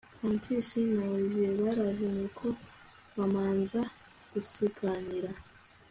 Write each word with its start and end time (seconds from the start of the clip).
Francis 0.13 0.67
na 0.95 1.03
Olivier 1.13 1.55
baraje 1.63 2.05
nuko 2.15 2.45
bamanza 3.15 3.79
gusiganira 4.31 5.31